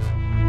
[0.00, 0.39] you